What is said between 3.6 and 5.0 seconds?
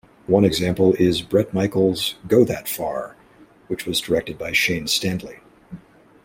which was directed by Shane